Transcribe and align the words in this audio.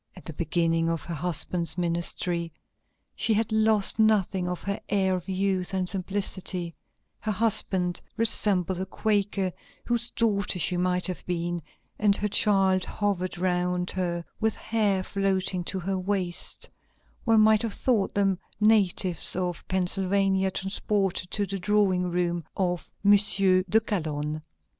At 0.15 0.25
the 0.25 0.33
beginning 0.33 0.89
of 0.89 1.03
her 1.03 1.13
husband's 1.13 1.77
ministry 1.77 2.51
she 3.15 3.35
had 3.35 3.51
lost 3.51 3.99
nothing 3.99 4.47
of 4.49 4.63
her 4.63 4.79
air 4.89 5.13
of 5.13 5.29
youth 5.29 5.75
and 5.75 5.87
simplicity; 5.87 6.73
her 7.19 7.31
husband 7.31 8.01
resembled 8.17 8.81
a 8.81 8.87
Quaker 8.87 9.53
whose 9.85 10.09
daughter 10.09 10.57
she 10.57 10.75
might 10.75 11.05
have 11.05 11.23
been, 11.27 11.61
and 11.99 12.15
her 12.15 12.27
child 12.27 12.83
hovered 12.85 13.37
round 13.37 13.91
her 13.91 14.25
with 14.39 14.55
hair 14.55 15.03
floating 15.03 15.63
to 15.65 15.77
her 15.81 15.99
waist; 15.99 16.67
one 17.23 17.41
might 17.41 17.61
have 17.61 17.75
thought 17.75 18.15
them 18.15 18.39
natives 18.59 19.35
of 19.35 19.63
Pennsylvania 19.67 20.49
transported 20.49 21.29
to 21.29 21.45
the 21.45 21.59
drawing 21.59 22.09
room 22.09 22.43
of 22.57 22.89
M. 23.05 23.11
de 23.17 23.79
Calonne." 23.79 24.41